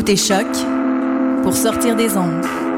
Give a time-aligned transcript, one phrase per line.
[0.00, 0.46] Écoutez Choc
[1.42, 2.69] pour sortir des ondes.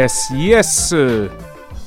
[0.00, 0.94] Yes, yes.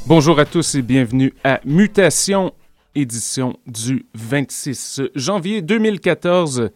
[0.05, 2.53] Bonjour à tous et bienvenue à Mutation,
[2.93, 6.69] édition du 26 janvier 2014.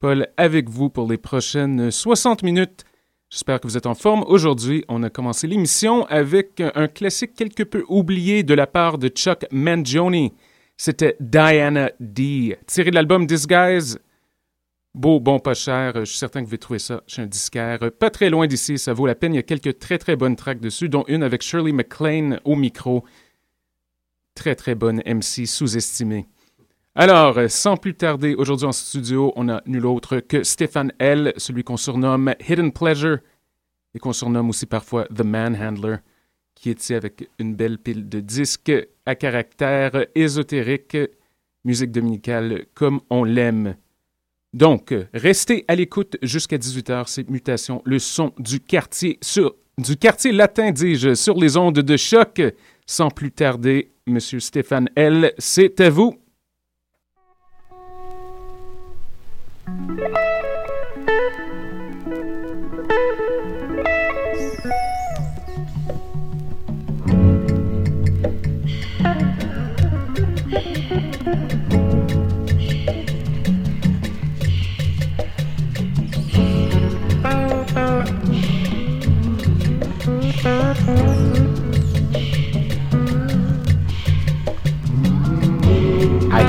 [0.00, 2.84] Paul avec vous pour les prochaines 60 minutes.
[3.30, 4.24] J'espère que vous êtes en forme.
[4.26, 9.06] Aujourd'hui, on a commencé l'émission avec un classique quelque peu oublié de la part de
[9.06, 10.30] Chuck Mangione.
[10.76, 14.00] C'était Diana D, tiré de l'album Disguise
[14.96, 15.92] Beau, bon, pas cher.
[15.94, 17.92] Je suis certain que vous allez trouver ça chez un disquaire.
[17.98, 19.34] Pas très loin d'ici, ça vaut la peine.
[19.34, 22.56] Il y a quelques très très bonnes tracks dessus, dont une avec Shirley MacLaine au
[22.56, 23.04] micro.
[24.34, 26.26] Très très bonne MC sous-estimée.
[26.94, 31.62] Alors, sans plus tarder, aujourd'hui en studio, on a nul autre que Stéphane L., celui
[31.62, 33.18] qu'on surnomme Hidden Pleasure
[33.94, 35.96] et qu'on surnomme aussi parfois The Manhandler,
[36.54, 38.72] qui est ici avec une belle pile de disques
[39.04, 40.96] à caractère ésotérique,
[41.66, 43.76] musique dominicale comme on l'aime.
[44.56, 50.32] Donc, restez à l'écoute jusqu'à 18h, c'est Mutation, le son du quartier sur du quartier
[50.32, 52.40] latin, dis-je, sur les ondes de choc.
[52.86, 56.18] Sans plus tarder, Monsieur Stéphane L., c'est à vous.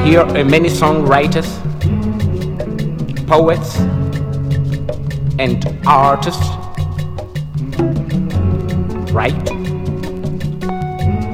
[0.08, 1.50] Hear uh, many songwriters,
[3.28, 3.76] poets,
[5.38, 6.48] and artists
[9.12, 9.50] write,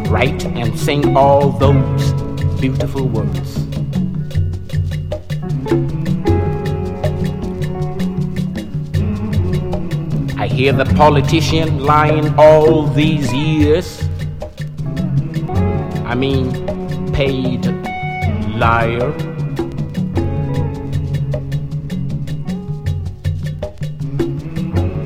[0.10, 2.14] write, and sing all those
[2.60, 3.58] beautiful words.
[10.36, 14.02] I hear the politician lying all these years.
[16.06, 16.48] I mean,
[17.14, 17.83] paid
[18.56, 19.14] liar.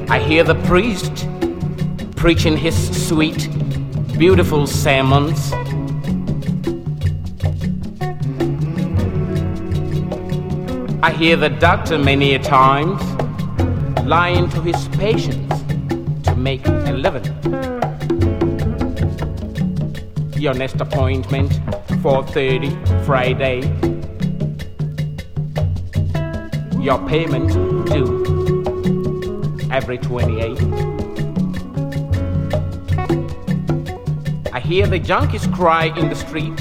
[0.10, 1.28] I hear the priest
[2.16, 3.50] preaching his sweet,
[4.18, 5.52] beautiful sermons.
[11.04, 13.02] I hear the doctor many a times
[14.04, 15.62] lying to his patients
[16.24, 17.26] to make a living.
[20.38, 21.52] Your next appointment,
[22.02, 23.62] 4:30 Friday.
[26.78, 27.48] Your payment
[27.88, 28.66] due
[29.72, 30.60] every 28.
[34.52, 36.52] I hear the junkies cry in the street.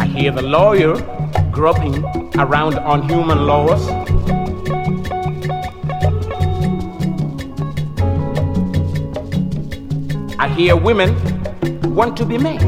[0.00, 0.96] I hear the lawyer
[1.52, 2.04] groping
[2.40, 4.03] around on human laws.
[10.56, 11.10] Hear women
[11.94, 12.60] want to be men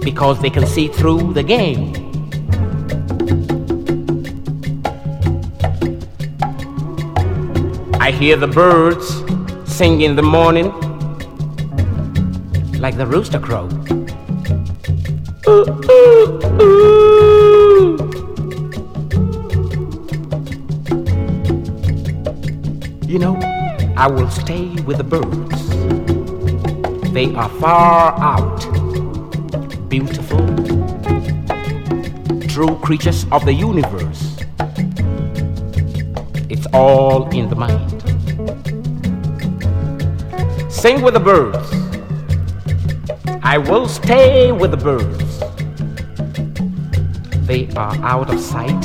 [0.00, 1.92] because they can see through the game.
[8.00, 9.06] I hear the birds
[9.72, 10.72] sing in the morning
[12.80, 13.68] like the rooster crow.
[23.06, 23.36] You know,
[23.96, 25.55] I will stay with the birds.
[27.16, 28.60] They are far out,
[29.88, 30.46] beautiful,
[32.46, 34.36] true creatures of the universe.
[36.50, 38.02] It's all in the mind.
[40.70, 41.66] Sing with the birds.
[43.42, 45.40] I will stay with the birds.
[47.46, 48.82] They are out of sight.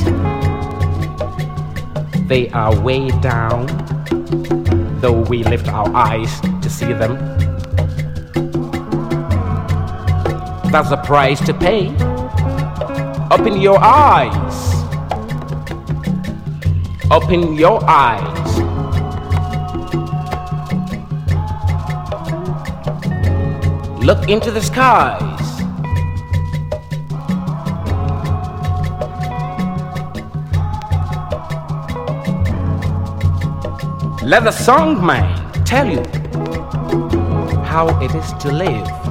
[2.28, 3.66] They are way down,
[5.02, 7.31] though we lift our eyes to see them.
[10.72, 11.88] That's the price to pay.
[13.30, 14.56] Open your eyes.
[17.10, 18.48] Open your eyes.
[24.02, 25.60] Look into the skies.
[34.22, 36.02] Let the song man tell you
[37.62, 39.01] how it is to live.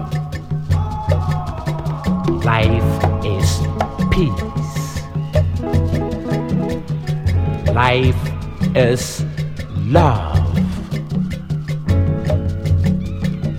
[2.44, 2.84] Life
[3.24, 3.62] is
[4.10, 5.02] peace.
[7.72, 8.18] Life
[8.76, 9.24] is
[9.86, 10.38] love.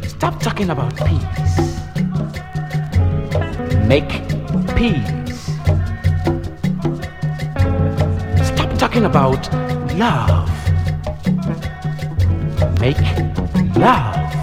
[0.08, 1.56] Stop talking about peace.
[3.86, 4.10] Make
[4.74, 5.46] peace.
[8.44, 9.52] Stop talking about
[9.94, 10.50] love.
[12.80, 12.98] Make
[13.76, 14.41] love.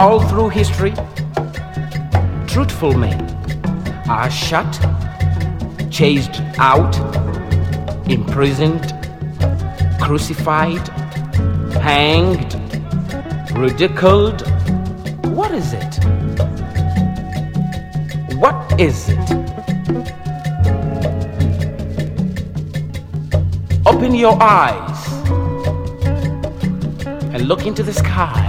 [0.00, 0.92] All through history,
[2.46, 3.20] truthful men
[4.08, 4.72] are shot,
[5.90, 6.96] chased out,
[8.08, 8.94] imprisoned,
[10.00, 10.86] crucified,
[11.82, 12.54] hanged,
[13.58, 14.42] ridiculed.
[15.34, 16.04] What is it?
[18.36, 19.30] What is it?
[23.84, 25.08] Open your eyes
[27.34, 28.47] and look into the skies.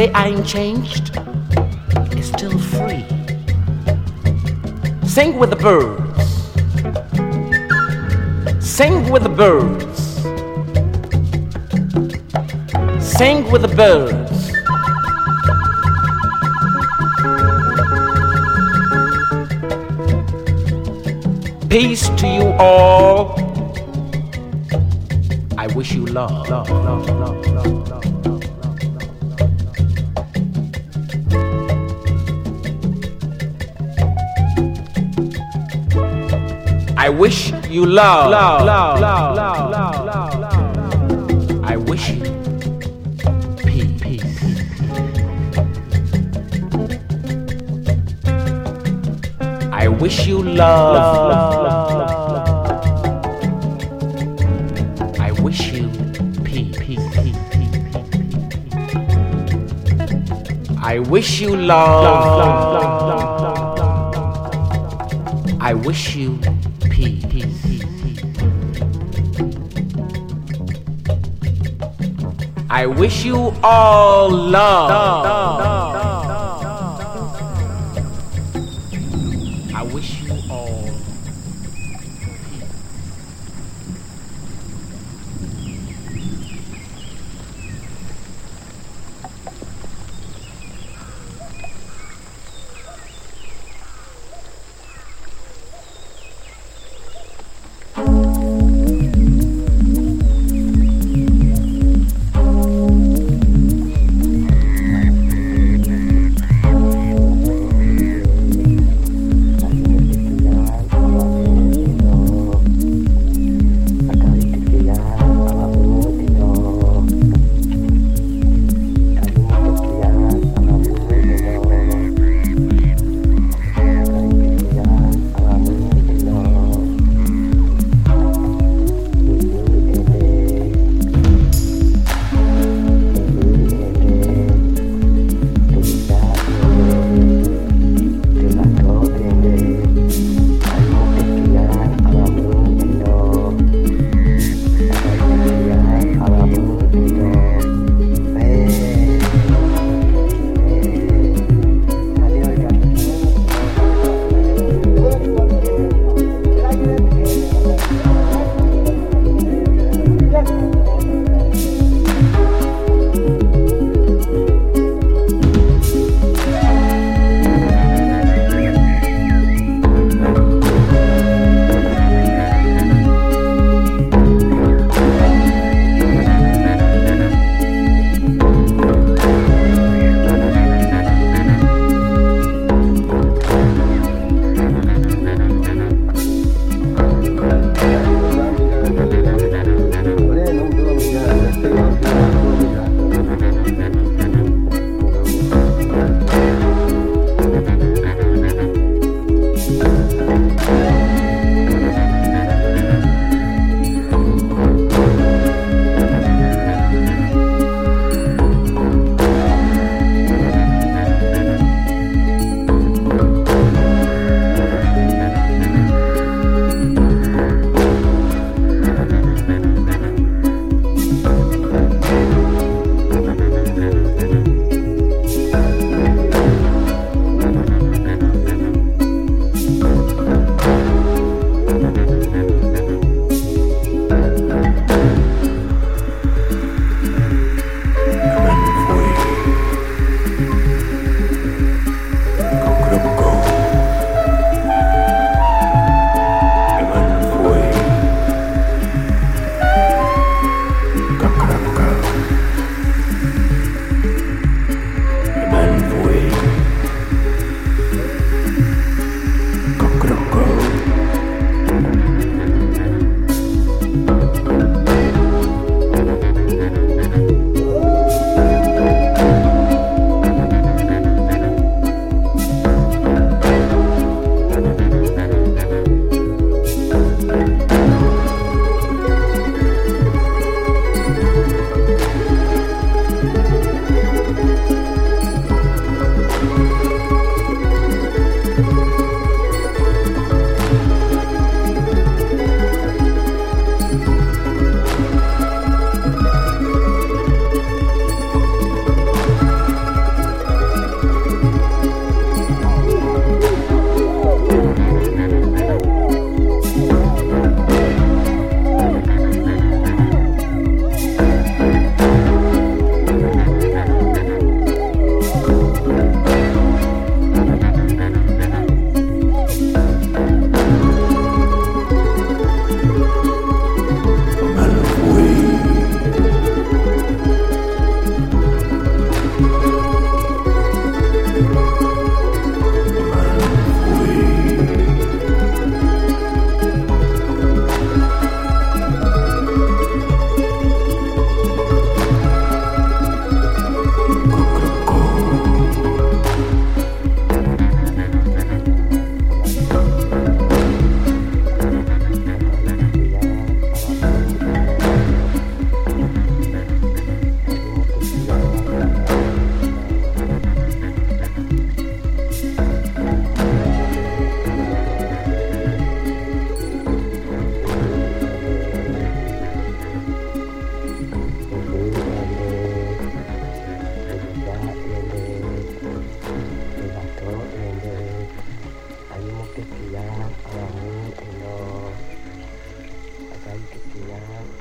[0.00, 1.10] They ain't changed.
[2.16, 3.04] It's still free.
[5.06, 6.24] Sing with the birds.
[8.66, 10.00] Sing with the birds.
[13.04, 14.40] Sing with the birds.
[21.68, 23.38] Peace to you all.
[25.58, 27.49] I wish you love, love, love, love,
[37.70, 38.30] you love.
[38.30, 41.64] love, love, love, love, love, love, love.
[41.64, 42.22] I wish you
[43.64, 44.00] peace.
[44.02, 44.24] peace.
[49.72, 51.60] I wish you love.
[55.20, 55.88] I wish you
[56.44, 56.98] peace.
[60.82, 62.80] I wish you love.
[65.60, 66.39] I wish you
[72.80, 74.90] I wish you all love.
[74.90, 75.69] I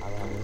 [0.02, 0.38] around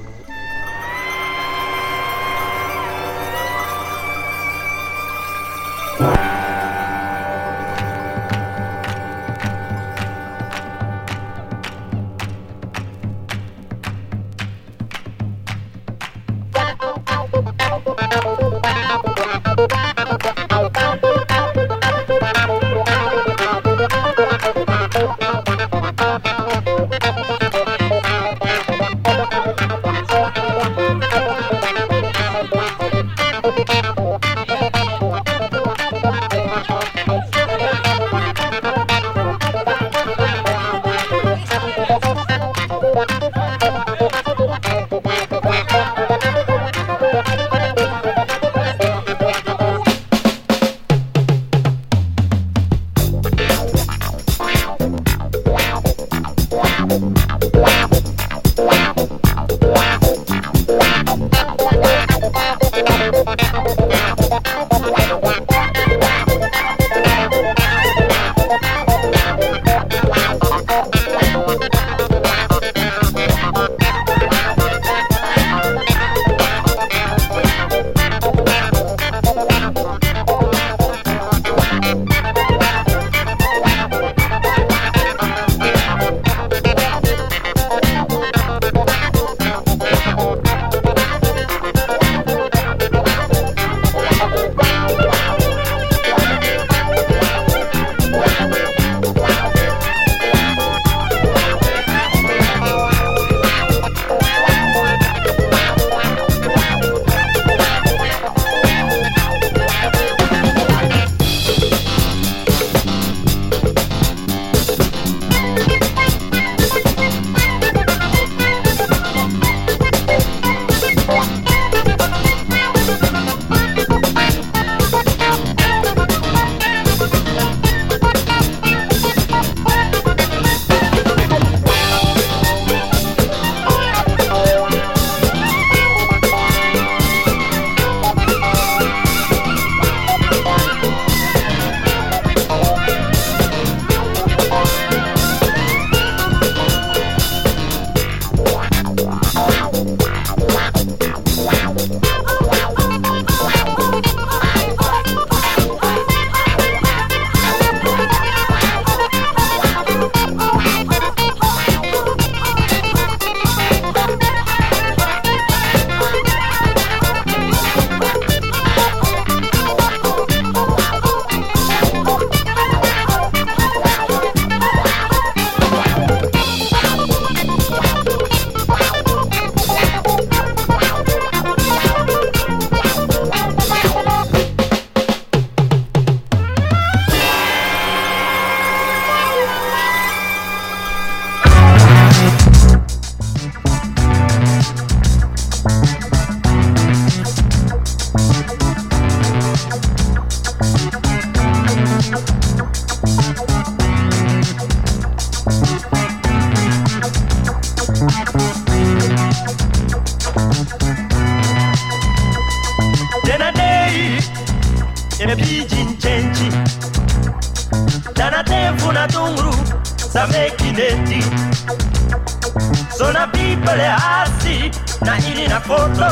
[224.25, 224.71] a see,
[225.05, 226.09] na in a photo.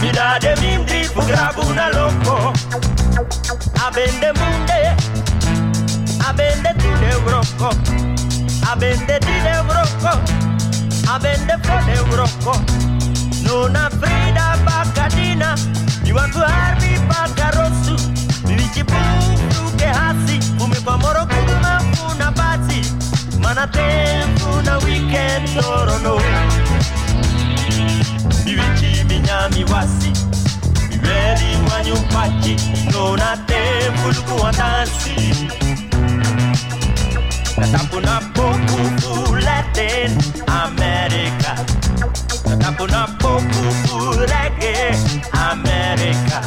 [0.00, 2.52] Mi dade mimdi fu grabu una loco.
[3.86, 4.94] Abende munde,
[6.28, 7.68] abende tine brocco.
[8.70, 10.20] Abende tine brocco,
[11.08, 12.52] abende fone brocco.
[13.42, 15.54] Non ha frida bacadina,
[16.02, 17.94] mi want to harbi bacarosu.
[18.44, 18.96] Mi vici pu,
[19.54, 21.26] tu che hassi, come pomoro
[23.46, 24.34] Man, I'm playing
[24.66, 26.14] the weekend, no, no, no.
[28.44, 30.12] Miwichi minyami wasi
[30.90, 32.56] Miweli wanyumpachi
[32.92, 35.34] Nona tempu lukuwa dansi
[37.58, 41.56] Natapuna poku fuleten Amerika
[42.48, 44.76] Natapuna poku fulege
[45.50, 46.42] Amerika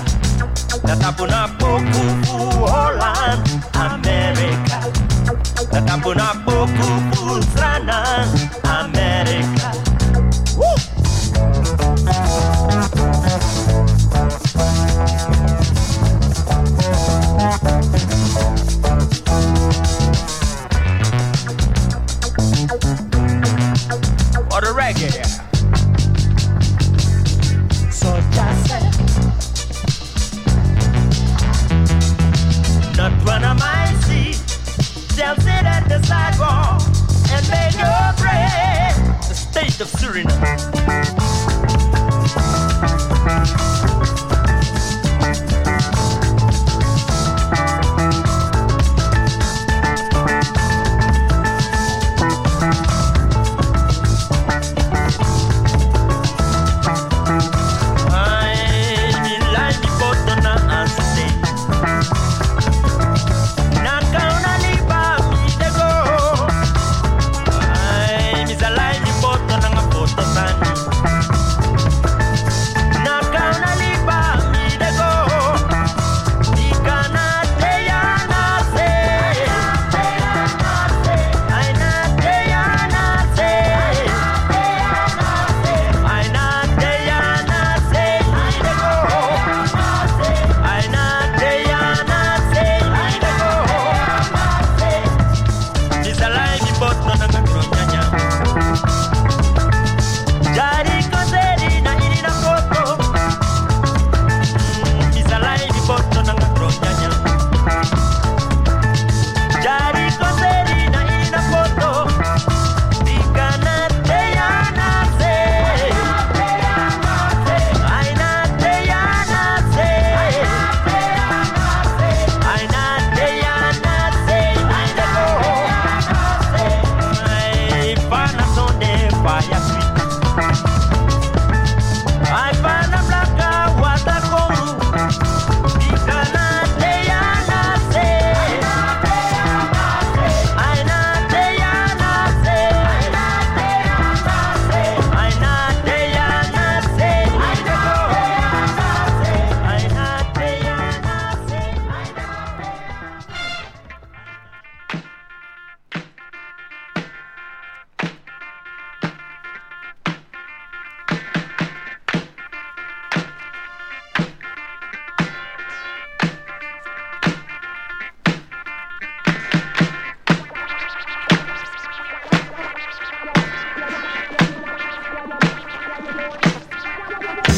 [0.84, 1.59] Natapuna poku
[6.10, 7.09] on not beaucoup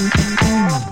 [0.01, 0.90] Mm-hmm.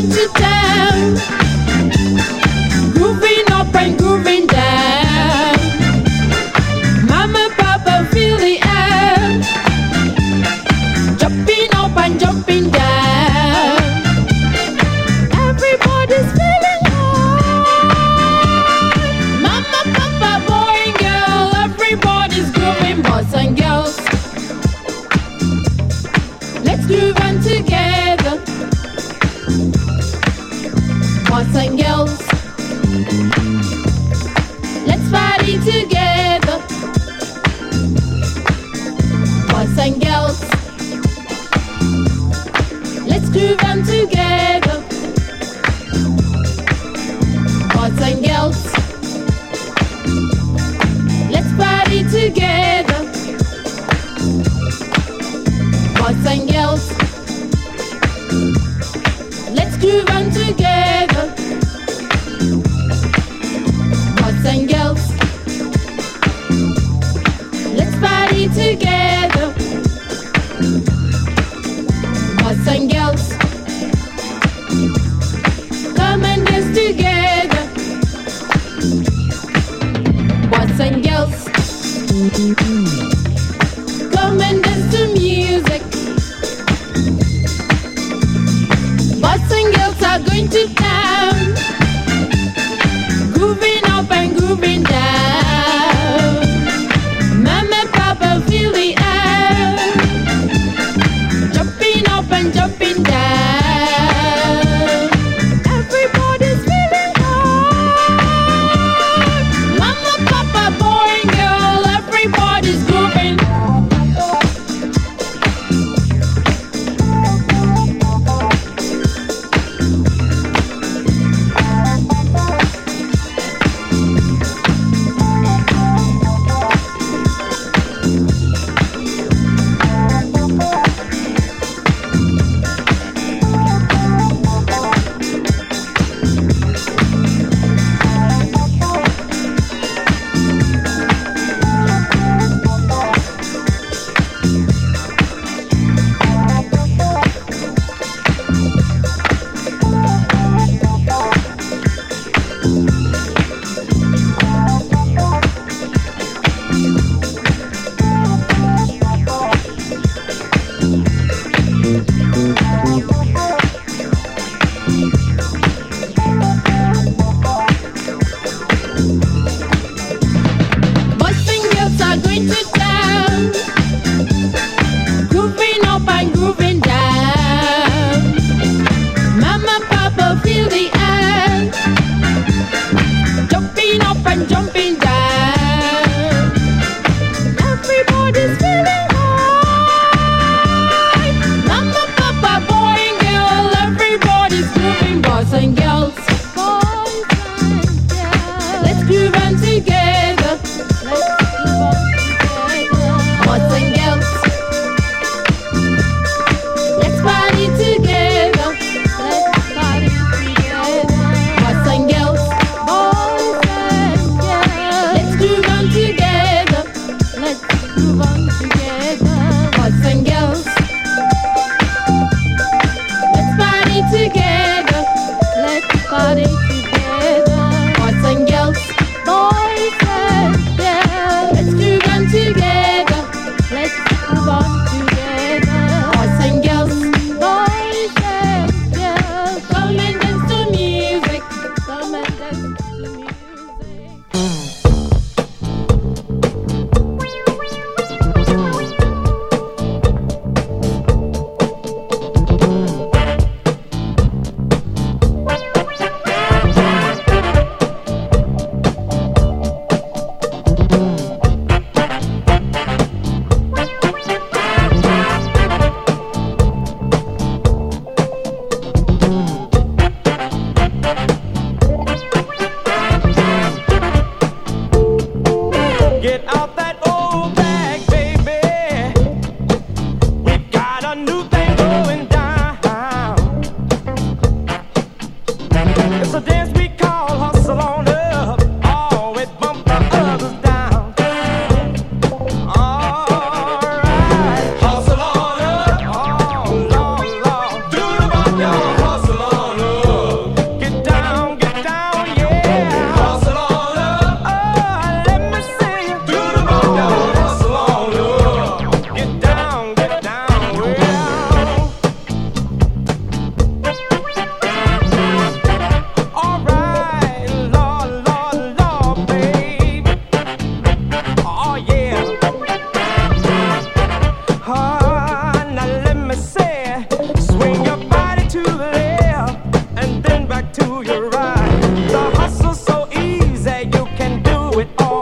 [0.00, 0.57] Feel the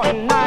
[0.04, 0.45] And night.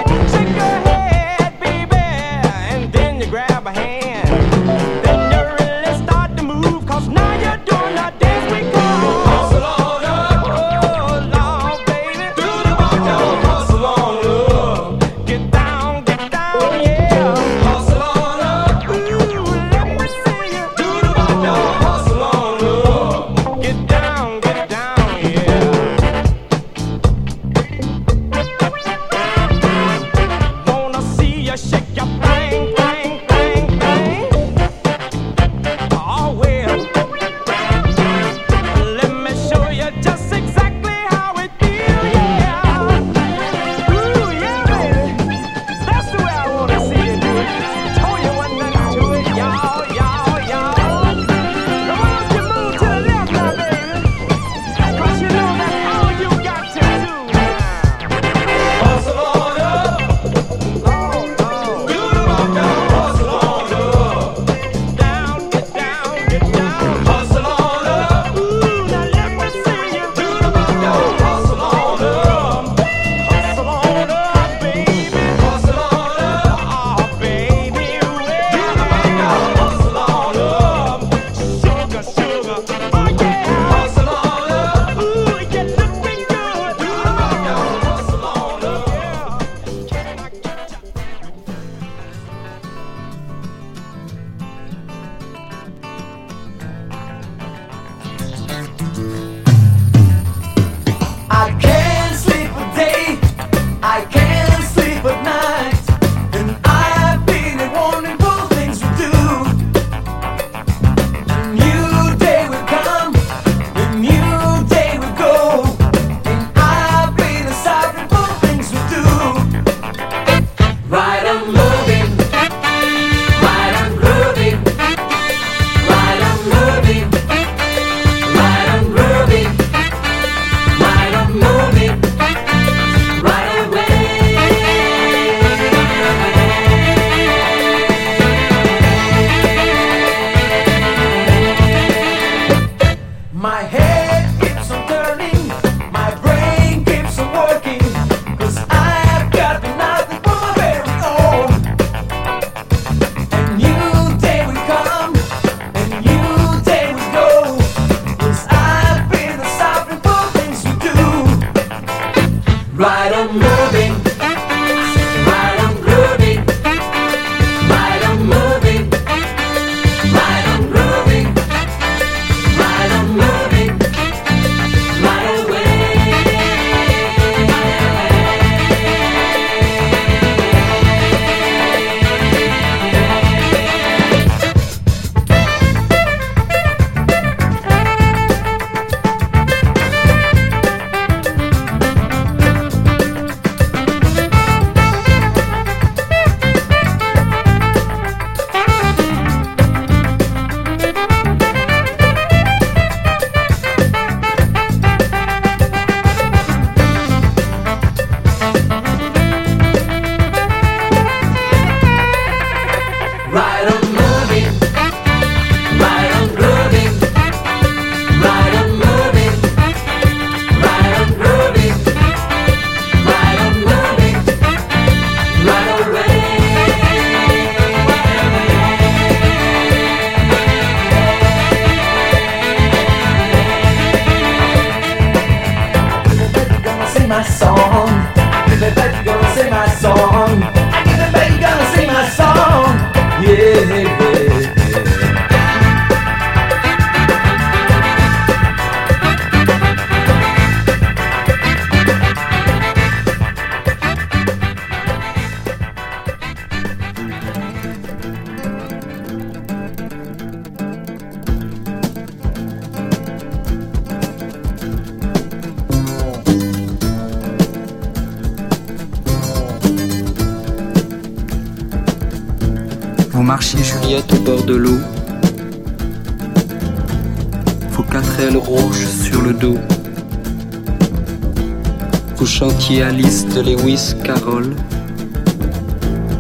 [282.70, 284.56] Chantiez Alice de Lewis Carroll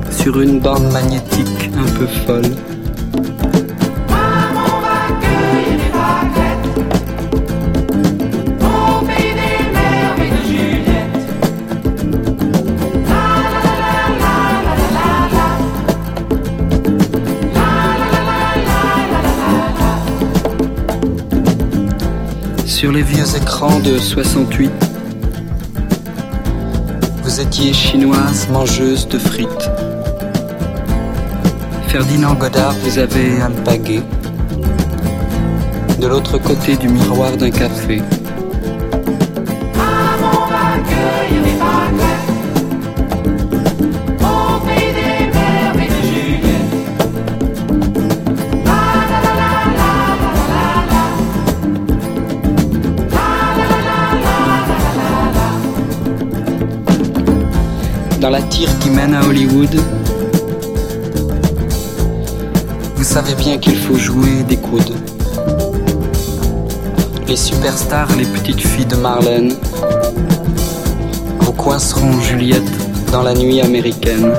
[0.10, 2.42] sur une bande magnétique un peu folle.
[22.66, 24.89] Sur les vieux écrans de 68,
[27.40, 29.70] étiez chinoise mangeuse de frites.
[31.88, 34.02] Ferdinand Godard vous avait alpagué
[36.00, 38.02] de l'autre côté du miroir d'un café.
[58.20, 59.82] Dans la tire qui mène à Hollywood,
[62.96, 64.94] vous savez bien qu'il faut jouer des coudes.
[67.30, 69.54] Les superstars, les petites filles de Marlène,
[71.40, 72.62] vous coinceront Juliette
[73.10, 74.34] dans la nuit américaine.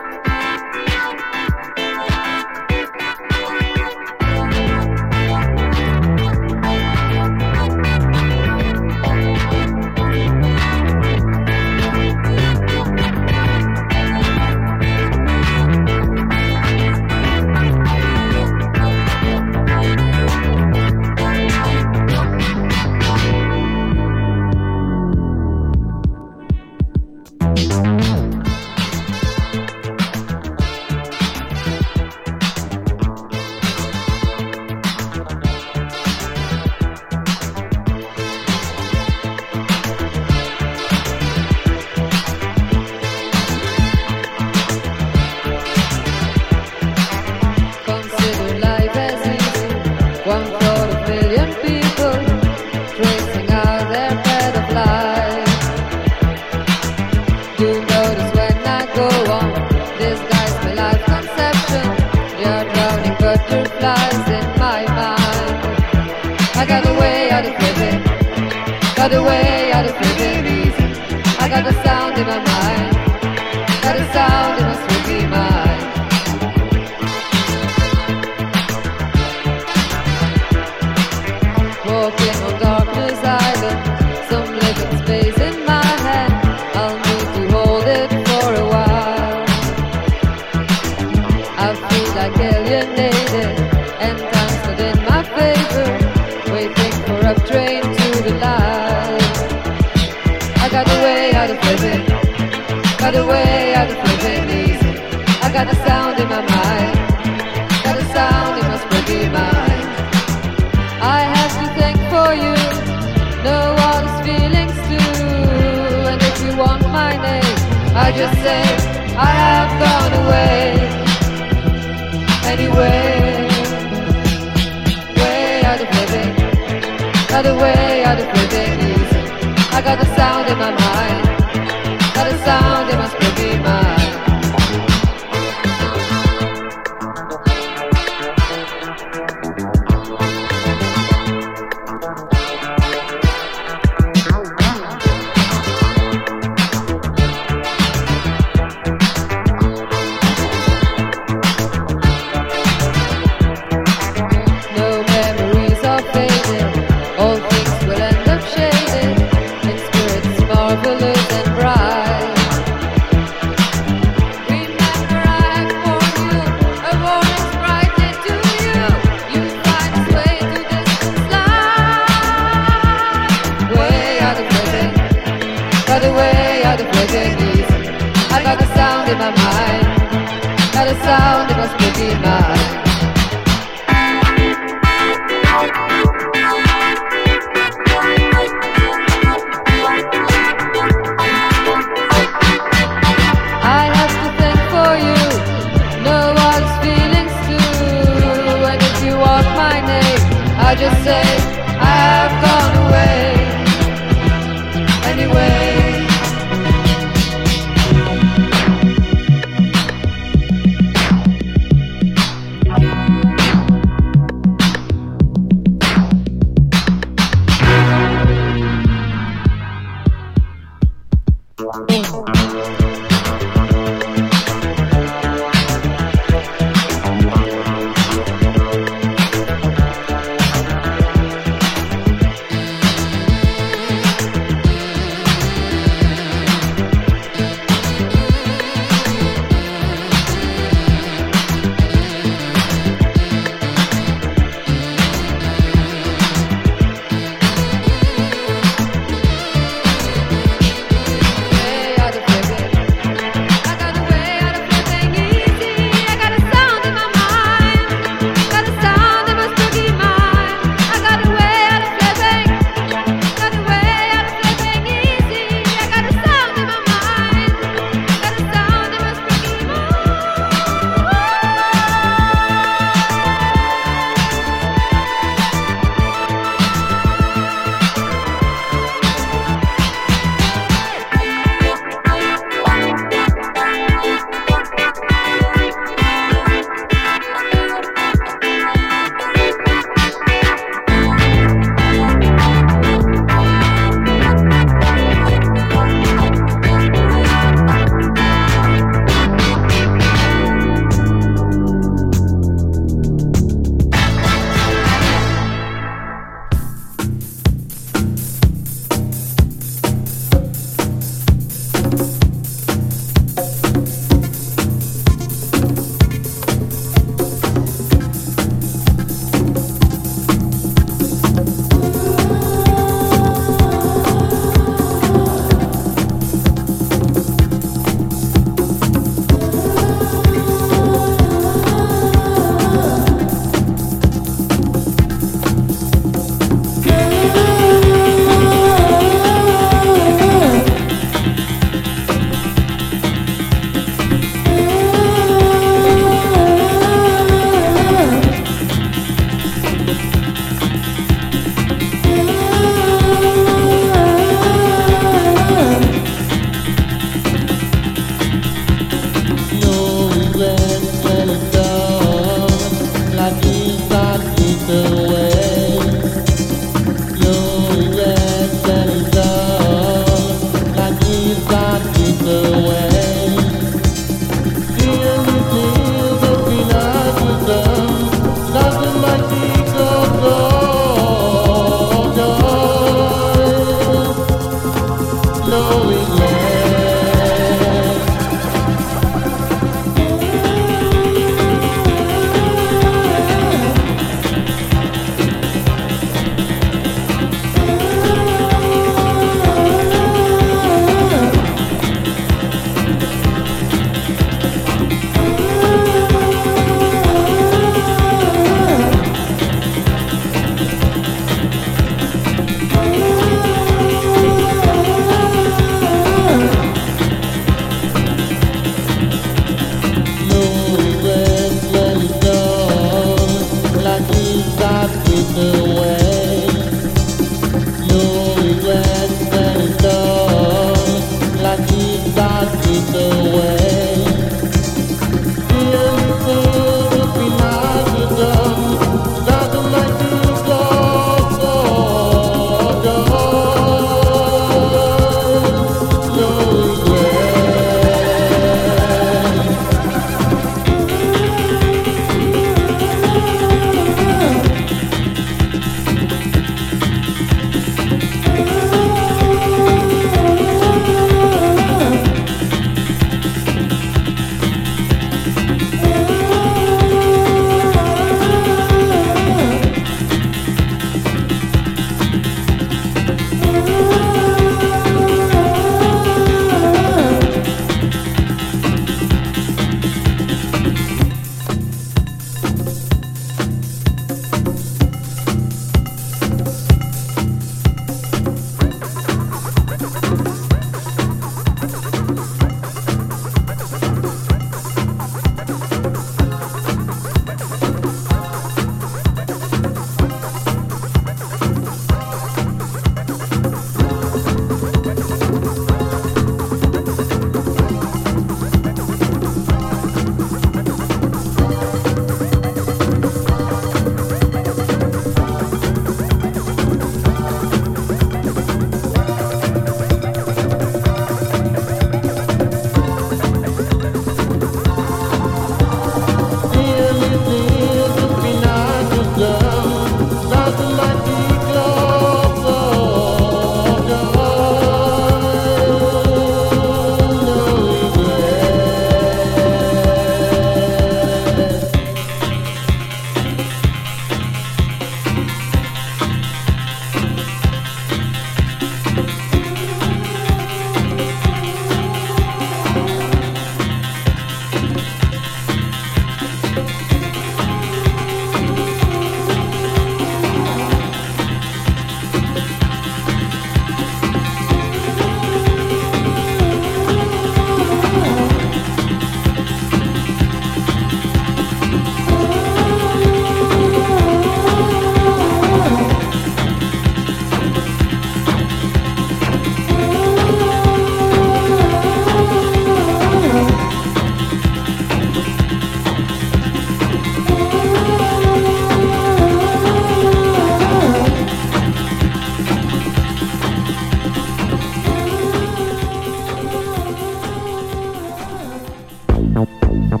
[599.40, 600.00] nắp nắp